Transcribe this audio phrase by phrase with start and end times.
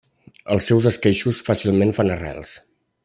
[0.53, 2.57] Els seus esqueixos fàcilment fan arrels.